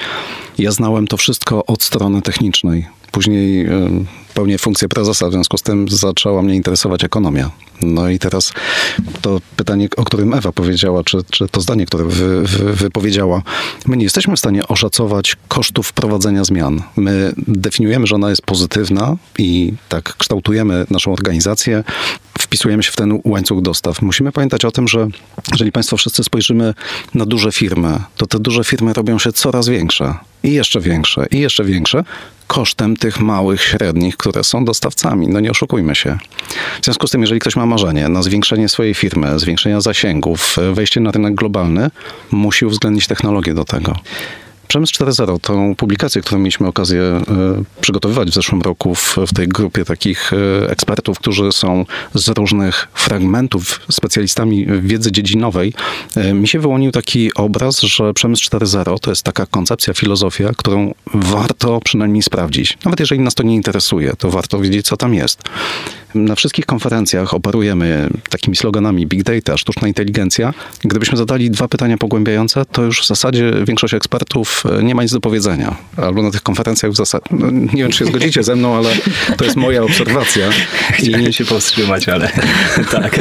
[0.57, 2.87] ja znałem to wszystko od strony technicznej.
[3.11, 3.67] Później
[4.33, 7.51] pełnię funkcję prezesa, w związku z tym zaczęła mnie interesować ekonomia.
[7.81, 8.53] No i teraz
[9.21, 13.41] to pytanie, o którym Ewa powiedziała, czy, czy to zdanie, które wy, wy, wypowiedziała,
[13.85, 16.81] my nie jesteśmy w stanie oszacować kosztów wprowadzenia zmian.
[16.95, 21.83] My definiujemy, że ona jest pozytywna i tak kształtujemy naszą organizację,
[22.49, 24.01] wpisujemy się w ten łańcuch dostaw.
[24.01, 25.07] Musimy pamiętać o tym, że
[25.51, 26.73] jeżeli Państwo wszyscy spojrzymy
[27.13, 31.39] na duże firmy, to te duże firmy robią się coraz większe i jeszcze większe i
[31.39, 32.03] jeszcze większe
[32.47, 35.27] kosztem tych małych, średnich, które są dostawcami.
[35.27, 36.17] No nie oszukujmy się.
[36.81, 40.99] W związku z tym, jeżeli ktoś ma marzenie na zwiększenie swojej firmy, zwiększenia zasięgów, wejście
[40.99, 41.89] na rynek globalny,
[42.31, 43.95] musi uwzględnić technologię do tego.
[44.69, 47.23] Przemysł 4.0, tą publikację, którą mieliśmy okazję e,
[47.81, 52.87] przygotowywać w zeszłym roku w, w tej grupie takich e, ekspertów, którzy są z różnych
[52.93, 55.73] fragmentów specjalistami wiedzy dziedzinowej,
[56.15, 60.93] e, mi się wyłonił taki obraz, że przemysł 4.0 to jest taka koncepcja, filozofia, którą
[61.13, 62.77] warto przynajmniej sprawdzić.
[62.85, 65.41] Nawet jeżeli nas to nie interesuje, to warto wiedzieć, co tam jest.
[66.15, 70.53] Na wszystkich konferencjach operujemy takimi sloganami big data, sztuczna inteligencja.
[70.81, 75.11] Gdybyśmy zadali dwa pytania pogłębiające, to już w zasadzie większość ekspertów e, nie ma nic
[75.11, 75.75] do powiedzenia.
[75.97, 78.89] Albo na tych konferencjach w zasadzie, no, nie wiem, czy się zgodzicie ze mną, ale
[79.37, 80.49] to jest moja obserwacja.
[80.93, 82.31] Chciałem się powstrzymać, ale
[82.91, 83.19] tak.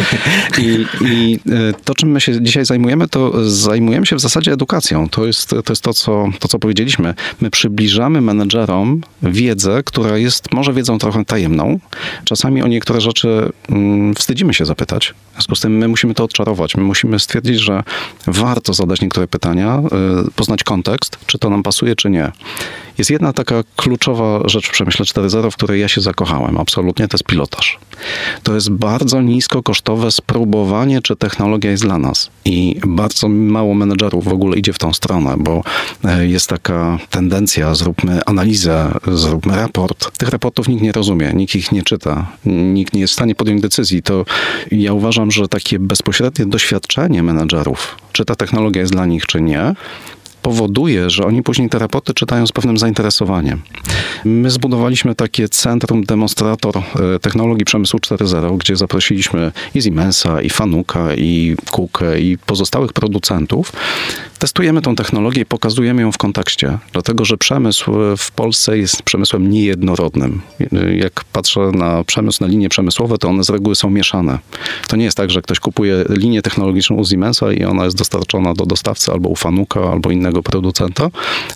[0.59, 5.09] I, I e, to, czym my się dzisiaj zajmujemy, to zajmujemy się w zasadzie edukacją.
[5.09, 7.15] To jest to, jest to, co, to co powiedzieliśmy.
[7.41, 11.79] My przybliżamy menedżerom wiedzę, która jest może wiedzą trochę tajemną.
[12.25, 15.15] Czasami o niektóre rzeczy mm, wstydzimy się zapytać.
[15.31, 16.77] W związku z tym my musimy to odczarować.
[16.77, 17.83] My musimy stwierdzić, że
[18.27, 19.83] warto zadać niektóre pytania,
[20.29, 22.33] y, poznać kontekst, czy to nam pasuje, czy nie.
[22.99, 27.15] Jest jedna taka kluczowa rzecz w Przemyśle 4.0, w której ja się zakochałem, absolutnie, to
[27.15, 27.79] jest pilotaż.
[28.43, 32.31] To jest bardzo niskokosztowe spróbowanie, czy technologia jest dla nas.
[32.45, 35.63] I bardzo mało menedżerów w ogóle idzie w tą stronę, bo
[36.05, 40.19] e, jest taka tendencja, zróbmy analizę, zróbmy raport.
[40.19, 43.63] Tych raportów nikt nie rozumie, nikt ich nie czyta, nikt nie jest w stanie podjąć
[43.63, 44.03] decyzji.
[44.03, 44.25] To
[44.71, 49.75] ja uważam, że takie bezpośrednie doświadczenie menedżerów, czy ta technologia jest dla nich, czy nie,
[50.49, 53.63] powoduje, że oni później te raporty czytają z pewnym zainteresowaniem.
[54.25, 61.15] My zbudowaliśmy takie centrum demonstrator e, technologii przemysłu 4.0, gdzie zaprosiliśmy i Siemensa, i Fanuka,
[61.15, 63.73] i Kukę, i pozostałych producentów.
[64.39, 69.51] Testujemy tą technologię i pokazujemy ją w kontekście, dlatego że przemysł w Polsce jest przemysłem
[69.51, 70.41] niejednorodnym.
[70.97, 74.39] Jak patrzę na przemysł, na linie przemysłowe, to one z reguły są mieszane.
[74.89, 78.55] To nie jest tak, że ktoś kupuje linię technologiczną u Siemensa i ona jest dostarczona
[78.55, 81.11] do dostawcy albo u Fanuka, albo innego producenta,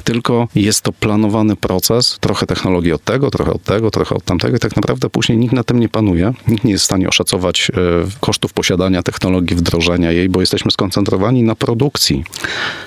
[0.04, 4.56] tylko jest to planowany proces, trochę technologii od tego, trochę od tego, trochę od tamtego
[4.56, 6.34] i tak naprawdę później nikt na tym nie panuje.
[6.48, 7.74] Nikt nie jest w stanie oszacować e,
[8.20, 12.24] kosztów posiadania technologii, wdrożenia jej, bo jesteśmy skoncentrowani na produkcji.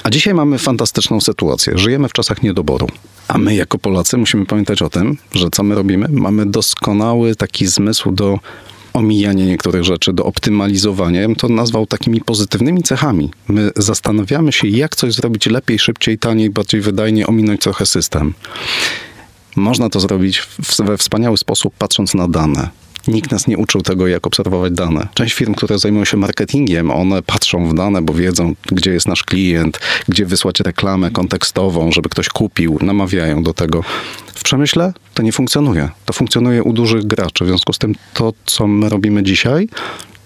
[0.03, 1.77] A dzisiaj mamy fantastyczną sytuację.
[1.77, 2.87] Żyjemy w czasach niedoboru.
[3.27, 6.07] A my jako Polacy musimy pamiętać o tym, że co my robimy?
[6.09, 8.39] Mamy doskonały taki zmysł do
[8.93, 11.21] omijanie niektórych rzeczy, do optymalizowania.
[11.21, 13.31] Ja bym to nazwał takimi pozytywnymi cechami.
[13.47, 18.33] My zastanawiamy się, jak coś zrobić lepiej, szybciej, taniej, bardziej wydajnie, ominąć trochę system.
[19.55, 20.43] Można to zrobić
[20.79, 22.69] we wspaniały sposób, patrząc na dane.
[23.07, 25.07] Nikt nas nie uczył tego, jak obserwować dane.
[25.13, 29.23] Część firm, które zajmują się marketingiem, one patrzą w dane, bo wiedzą, gdzie jest nasz
[29.23, 33.83] klient, gdzie wysłać reklamę kontekstową, żeby ktoś kupił, namawiają do tego.
[34.35, 35.89] W przemyśle to nie funkcjonuje.
[36.05, 37.45] To funkcjonuje u dużych graczy.
[37.45, 39.67] W związku z tym to, co my robimy dzisiaj,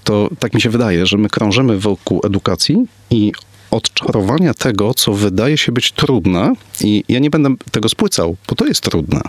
[0.04, 3.32] to tak mi się wydaje, że my krążymy wokół edukacji i
[3.71, 8.65] odczarowania tego, co wydaje się być trudne, i ja nie będę tego spłycał, bo to
[8.65, 9.21] jest trudne.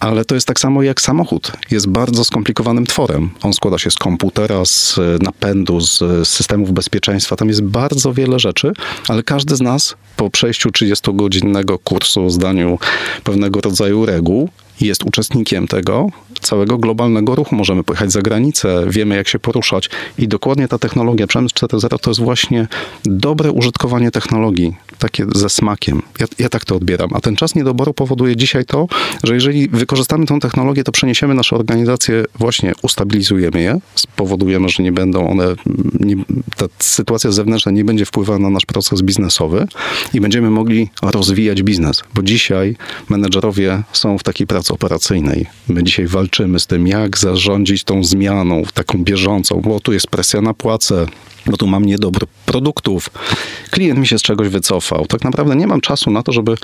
[0.00, 1.52] Ale to jest tak samo jak samochód.
[1.70, 3.30] Jest bardzo skomplikowanym tworem.
[3.42, 7.36] On składa się z komputera, z napędu, z systemów bezpieczeństwa.
[7.36, 8.72] Tam jest bardzo wiele rzeczy,
[9.08, 12.78] ale każdy z nas po przejściu 30-godzinnego kursu, zdaniu
[13.24, 14.48] pewnego rodzaju reguł,
[14.86, 16.06] jest uczestnikiem tego
[16.40, 17.54] całego globalnego ruchu.
[17.54, 22.10] Możemy pojechać za granicę, wiemy jak się poruszać i dokładnie ta technologia Przemysł 4.0 to
[22.10, 22.68] jest właśnie
[23.04, 26.02] dobre użytkowanie technologii, takie ze smakiem.
[26.20, 27.10] Ja, ja tak to odbieram.
[27.14, 28.86] A ten czas niedoboru powoduje dzisiaj to,
[29.24, 34.92] że jeżeli wykorzystamy tą technologię, to przeniesiemy nasze organizacje, właśnie ustabilizujemy je, spowodujemy, że nie
[34.92, 35.54] będą one,
[36.00, 36.16] nie,
[36.56, 39.66] ta sytuacja zewnętrzna nie będzie wpływała na nasz proces biznesowy
[40.14, 42.76] i będziemy mogli rozwijać biznes, bo dzisiaj
[43.08, 45.46] menedżerowie są w takiej pracy operacyjnej.
[45.68, 50.40] My dzisiaj walczymy z tym, jak zarządzić tą zmianą, taką bieżącą, bo tu jest presja
[50.40, 51.06] na płace,
[51.50, 53.10] bo tu mam niedobór produktów.
[53.70, 55.06] Klient mi się z czegoś wycofał.
[55.06, 56.54] Tak naprawdę nie mam czasu na to, żeby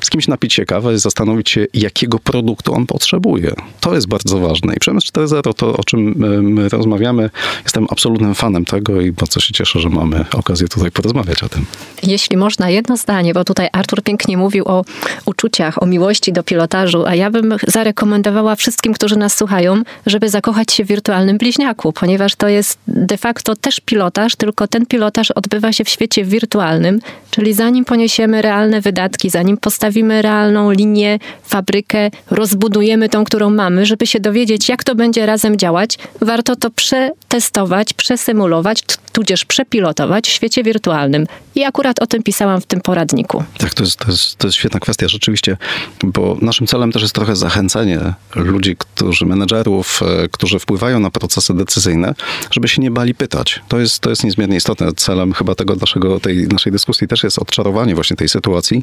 [0.00, 3.52] z kimś napić się kawę i zastanowić się, jakiego produktu on potrzebuje.
[3.80, 4.74] To jest bardzo ważne.
[4.74, 7.30] I Przemysł 4.0, to o czym my rozmawiamy,
[7.64, 11.66] jestem absolutnym fanem tego i bardzo się cieszę, że mamy okazję tutaj porozmawiać o tym.
[12.02, 14.84] Jeśli można, jedno zdanie, bo tutaj Artur pięknie mówił o
[15.24, 20.72] uczuciach, o miłości do pilotażu, a ja bym zarekomendowała wszystkim, którzy nas słuchają, żeby zakochać
[20.72, 25.72] się w wirtualnym bliźniaku, ponieważ to jest de facto też pilotaż, tylko ten pilotaż odbywa
[25.72, 33.08] się w świecie wirtualnym, czyli zanim poniesiemy realne wydatki, zanim postawimy realną linię, fabrykę, rozbudujemy
[33.08, 38.82] tą, którą mamy, żeby się dowiedzieć, jak to będzie razem działać, warto to przetestować, przesymulować,
[39.16, 41.26] tudzież przepilotować w świecie wirtualnym.
[41.54, 43.44] I akurat o tym pisałam w tym poradniku.
[43.58, 45.56] Tak, to jest, to jest, to jest świetna kwestia rzeczywiście,
[46.04, 48.00] bo naszym celem też jest trochę zachęcenie
[48.34, 52.14] ludzi, którzy, menedżerów, e, którzy wpływają na procesy decyzyjne,
[52.50, 53.60] żeby się nie bali pytać.
[53.68, 54.92] To jest, to jest niezmiernie istotne.
[54.96, 58.82] Celem chyba tego naszego, tej naszej dyskusji też jest odczarowanie właśnie tej sytuacji.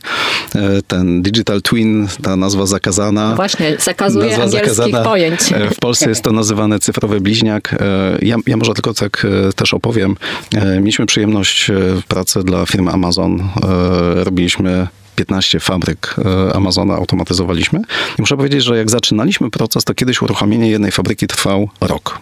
[0.56, 3.30] E, ten digital twin, ta nazwa zakazana.
[3.30, 5.04] No właśnie, zakazuje nazwa angielskich zakazana.
[5.10, 5.39] pojęć.
[5.54, 7.76] E, w Polsce jest to nazywany cyfrowy bliźniak.
[8.22, 10.15] Ja, ja może tylko tak też opowiem.
[10.81, 11.71] Mieliśmy przyjemność
[12.07, 13.49] pracy dla firmy Amazon.
[14.15, 17.79] Robiliśmy 15 fabryk e, Amazona automatyzowaliśmy.
[18.19, 22.19] I muszę powiedzieć, że jak zaczynaliśmy proces, to kiedyś uruchomienie jednej fabryki trwał rok.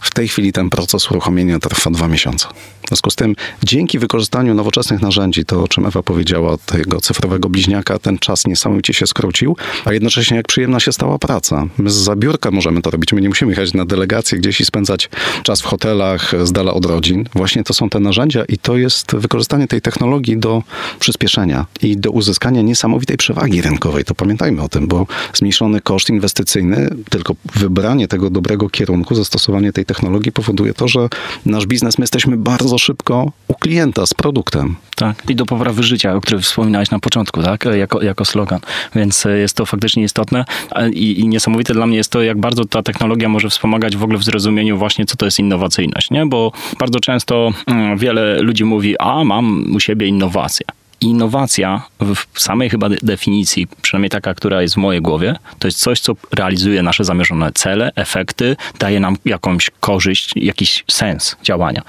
[0.00, 2.48] W tej chwili ten proces uruchomienia trwa dwa miesiące.
[2.84, 7.48] W związku z tym, dzięki wykorzystaniu nowoczesnych narzędzi, to o czym Ewa powiedziała, tego cyfrowego
[7.48, 11.66] bliźniaka, ten czas niesamowicie się skrócił, a jednocześnie jak przyjemna się stała praca.
[11.78, 15.10] My z zabiórka możemy to robić, my nie musimy jechać na delegację gdzieś i spędzać
[15.42, 17.24] czas w hotelach z dala od rodzin.
[17.34, 20.62] Właśnie to są te narzędzia i to jest wykorzystanie tej technologii do
[21.00, 24.04] przyspieszenia i do uzyskania niesamowitej przewagi rynkowej.
[24.04, 29.84] To pamiętajmy o tym, bo zmniejszony koszt inwestycyjny, tylko wybranie tego dobrego kierunku, zastosowanie tej
[29.84, 31.08] technologii powoduje to, że
[31.46, 34.76] nasz biznes, my jesteśmy bardzo szybko u klienta z produktem.
[34.96, 38.60] Tak, i do poprawy życia, o którym wspominałeś na początku, tak, jako, jako slogan.
[38.94, 40.44] Więc e, jest to faktycznie istotne
[40.92, 44.18] I, i niesamowite dla mnie jest to, jak bardzo ta technologia może wspomagać w ogóle
[44.18, 46.26] w zrozumieniu właśnie, co to jest innowacyjność, nie?
[46.26, 50.66] Bo bardzo często mm, wiele ludzi mówi, a mam u siebie innowacje
[51.04, 56.00] innowacja w samej chyba definicji, przynajmniej taka, która jest w mojej głowie, to jest coś,
[56.00, 61.82] co realizuje nasze zamierzone cele, efekty, daje nam jakąś korzyść, jakiś sens działania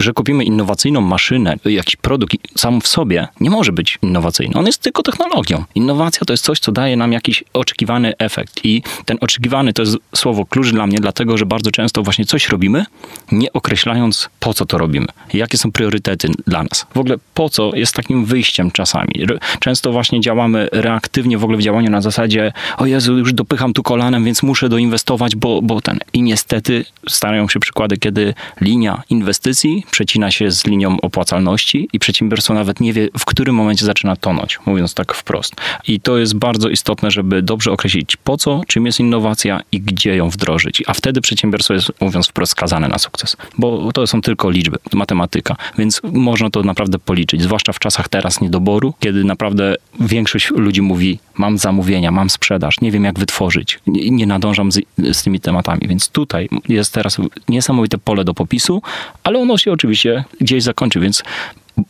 [0.00, 4.54] że kupimy innowacyjną maszynę, jakiś produkt sam w sobie nie może być innowacyjny.
[4.54, 5.64] On jest tylko technologią.
[5.74, 8.64] Innowacja to jest coś, co daje nam jakiś oczekiwany efekt.
[8.64, 12.48] I ten oczekiwany to jest słowo klucz dla mnie, dlatego że bardzo często właśnie coś
[12.48, 12.84] robimy,
[13.32, 15.06] nie określając po co to robimy.
[15.34, 16.86] Jakie są priorytety dla nas.
[16.94, 19.14] W ogóle po co jest takim wyjściem czasami.
[19.60, 23.82] Często właśnie działamy reaktywnie w ogóle w działaniu na zasadzie o Jezu, już dopycham tu
[23.82, 25.98] kolanem, więc muszę doinwestować, bo, bo ten.
[26.12, 32.54] I niestety starają się przykłady, kiedy linia inwestycji przecina się z linią opłacalności i przedsiębiorstwo
[32.54, 35.54] nawet nie wie, w którym momencie zaczyna tonąć, mówiąc tak wprost.
[35.88, 40.16] I to jest bardzo istotne, żeby dobrze określić po co, czym jest innowacja i gdzie
[40.16, 40.82] ją wdrożyć.
[40.86, 43.36] A wtedy przedsiębiorstwo jest, mówiąc wprost, skazane na sukces.
[43.58, 48.40] Bo to są tylko liczby, matematyka, więc można to naprawdę policzyć, zwłaszcza w czasach teraz
[48.40, 54.10] niedoboru, kiedy naprawdę większość ludzi mówi, mam zamówienia, mam sprzedaż, nie wiem jak wytworzyć, nie,
[54.10, 54.80] nie nadążam z,
[55.12, 57.18] z tymi tematami, więc tutaj jest teraz
[57.48, 58.82] niesamowite pole do popisu,
[59.22, 61.22] ale ono się oczywiście gdzieś zakończy, więc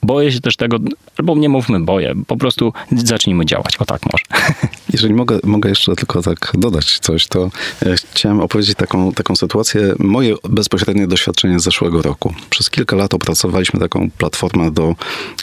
[0.03, 0.79] boję się też tego,
[1.19, 4.25] albo nie mówmy boję, po prostu zacznijmy działać, o tak może.
[4.95, 7.51] Jeżeli mogę, mogę jeszcze tylko tak dodać coś, to
[7.83, 12.35] e, chciałem opowiedzieć taką, taką sytuację, moje bezpośrednie doświadczenie z zeszłego roku.
[12.51, 14.95] Przez kilka lat opracowaliśmy taką platformę do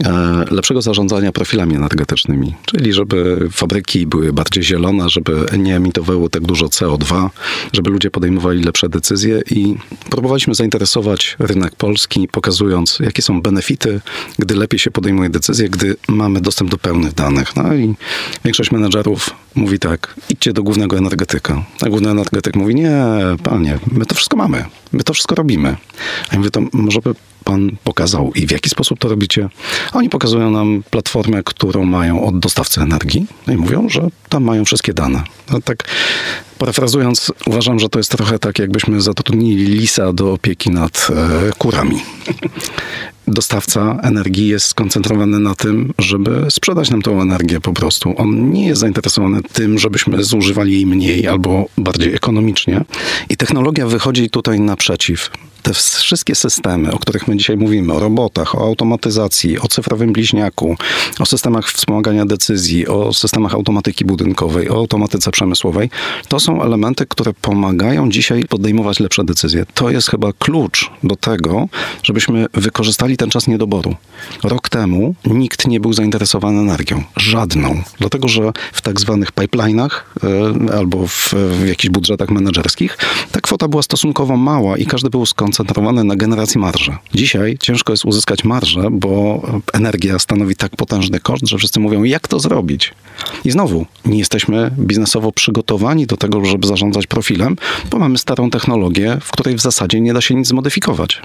[0.05, 6.41] e, lepszego zarządzania profilami energetycznymi, czyli żeby fabryki były bardziej zielone, żeby nie emitowały tak
[6.41, 7.29] dużo CO2,
[7.73, 9.75] żeby ludzie podejmowali lepsze decyzje i
[10.09, 14.01] próbowaliśmy zainteresować rynek polski, pokazując, jakie są benefity
[14.39, 17.55] gdy lepiej się podejmuje decyzje, gdy mamy dostęp do pełnych danych.
[17.55, 17.95] No i
[18.45, 21.63] większość menedżerów mówi tak, idźcie do głównego energetyka.
[21.81, 22.93] A główny energetyk mówi, nie,
[23.43, 25.75] panie, my to wszystko mamy, my to wszystko robimy.
[26.29, 29.49] A ja mówię, to może by pan pokazał i w jaki sposób to robicie?
[29.93, 34.43] A oni pokazują nam platformę, którą mają od dostawcy energii no i mówią, że tam
[34.43, 35.23] mają wszystkie dane.
[35.51, 35.83] No tak
[36.61, 42.01] parafrazując, uważam, że to jest trochę tak, jakbyśmy zatrudnili lisa do opieki nad e, kurami
[43.27, 48.13] dostawca energii jest skoncentrowany na tym, żeby sprzedać nam tą energię po prostu.
[48.17, 52.81] On nie jest zainteresowany tym, żebyśmy zużywali jej mniej albo bardziej ekonomicznie.
[53.29, 58.55] I technologia wychodzi tutaj naprzeciw te wszystkie systemy, o których my dzisiaj mówimy, o robotach,
[58.55, 60.75] o automatyzacji, o cyfrowym bliźniaku,
[61.19, 65.89] o systemach wspomagania decyzji, o systemach automatyki budynkowej, o automatyce przemysłowej,
[66.27, 69.65] to są elementy, które pomagają dzisiaj podejmować lepsze decyzje.
[69.73, 71.67] To jest chyba klucz do tego,
[72.03, 73.95] żebyśmy wykorzystali ten czas niedoboru.
[74.43, 77.03] Rok temu nikt nie był zainteresowany energią.
[77.17, 77.83] Żadną.
[77.99, 79.89] Dlatego, że w tak zwanych pipeline'ach
[80.69, 82.97] e, albo w, w jakichś budżetach menedżerskich
[83.31, 86.95] ta kwota była stosunkowo mała i każdy był skoncentrowany na generacji marży.
[87.13, 89.41] Dzisiaj ciężko jest uzyskać marżę, bo
[89.73, 92.93] energia stanowi tak potężny koszt, że wszyscy mówią, jak to zrobić.
[93.45, 97.55] I znowu, nie jesteśmy biznesowo przygotowani do tego, żeby zarządzać profilem,
[97.89, 101.21] bo mamy starą technologię, w której w zasadzie nie da się nic zmodyfikować.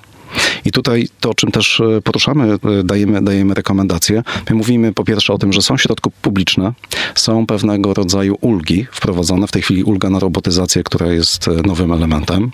[0.64, 4.22] I tutaj to, czym też e, poruszamy, e, dajemy, dajemy rekomendacje.
[4.51, 6.72] My mówimy po pierwsze o tym, że są środki publiczne,
[7.14, 9.46] są pewnego rodzaju ulgi wprowadzone.
[9.46, 12.51] W tej chwili ulga na robotyzację, która jest e, nowym elementem.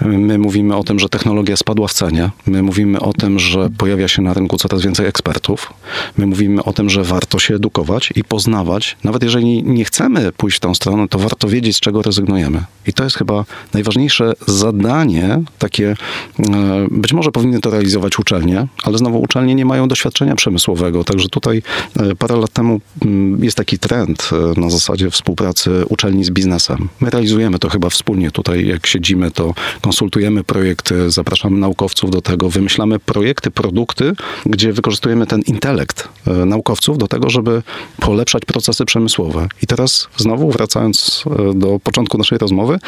[0.00, 2.30] My mówimy o tym, że technologia spadła w cenie.
[2.46, 5.72] My mówimy o tym, że pojawia się na rynku coraz więcej ekspertów.
[6.16, 8.96] My mówimy o tym, że warto się edukować i poznawać.
[9.04, 12.64] Nawet jeżeli nie chcemy pójść w tą stronę, to warto wiedzieć, z czego rezygnujemy.
[12.86, 15.96] I to jest chyba najważniejsze zadanie, takie
[16.90, 21.28] być Być może powinny to realizować uczelnie, ale znowu uczelnie nie mają doświadczenia przemysłowego, także
[21.28, 21.62] tutaj
[21.96, 26.88] e, parę lat temu mm, jest taki trend e, na zasadzie współpracy uczelni z biznesem.
[27.00, 32.50] My realizujemy to chyba wspólnie tutaj, jak siedzimy, to konsultujemy projekty, zapraszamy naukowców do tego,
[32.50, 34.12] wymyślamy projekty, produkty,
[34.46, 37.62] gdzie wykorzystujemy ten intelekt e, naukowców do tego, żeby
[38.00, 39.48] polepszać procesy przemysłowe.
[39.62, 42.78] I teraz znowu wracając do początku naszej rozmowy,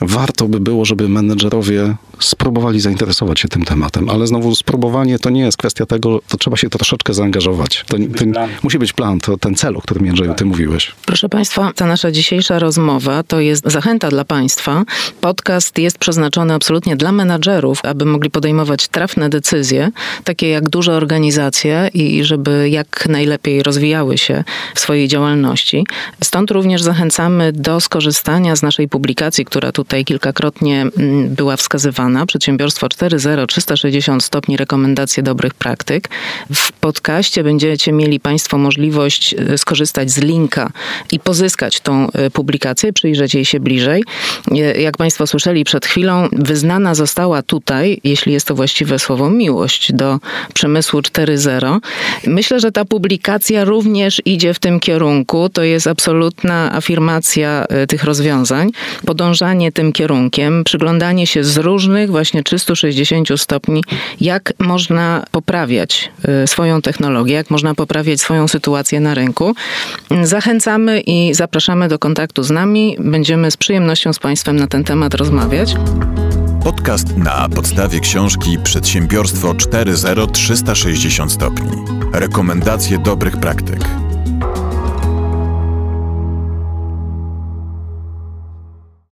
[0.00, 5.40] warto by było, żeby menedżerowie spróbowali zainteresować się tym tematem, ale znowu spróbowanie to nie
[5.40, 7.84] jest kwestia tego, to trzeba się troszeczkę zaangażować.
[7.86, 8.24] To, to
[8.62, 10.92] musi być plan, to ten cel, o którym Jędrzeju ty mówiłeś.
[11.06, 14.84] Proszę Państwa, ta nasza dzisiejsza rozmowa to jest zachęta dla Państwa.
[15.20, 19.90] Podcast jest przeznaczony absolutnie dla menadżerów, aby mogli podejmować trafne decyzje,
[20.24, 25.86] takie jak duże organizacje i żeby jak najlepiej rozwijały się w swojej działalności.
[26.20, 32.11] Stąd również zachęcamy do skorzystania z naszej publikacji, która tutaj kilkakrotnie mm, była wskazywana.
[32.26, 36.08] Przedsiębiorstwo 4.0 360 stopni rekomendacje dobrych praktyk.
[36.54, 40.70] W podcaście będziecie mieli Państwo możliwość e, skorzystać z linka
[41.12, 44.04] i pozyskać tą e, publikację, przyjrzeć jej się bliżej.
[44.50, 49.92] E, jak Państwo słyszeli przed chwilą, wyznana została tutaj, jeśli jest to właściwe słowo, miłość
[49.92, 50.18] do
[50.54, 51.78] przemysłu 4.0.
[52.26, 55.48] Myślę, że ta publikacja również idzie w tym kierunku.
[55.48, 58.70] To jest absolutna afirmacja tych rozwiązań,
[59.06, 63.84] podążanie tym kierunkiem, przyglądanie się z różnych właśnie 360 stopni,
[64.20, 66.10] jak można poprawiać
[66.44, 69.54] y, swoją technologię, jak można poprawiać swoją sytuację na rynku.
[70.22, 72.96] Zachęcamy i zapraszamy do kontaktu z nami.
[72.98, 75.74] Będziemy z przyjemnością z Państwem na ten temat rozmawiać.
[76.64, 81.70] Podcast na podstawie książki Przedsiębiorstwo 4.0 360 stopni.
[82.12, 84.11] Rekomendacje dobrych praktyk.